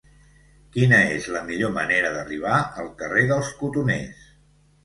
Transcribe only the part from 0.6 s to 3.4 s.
Quina és la millor manera d'arribar al carrer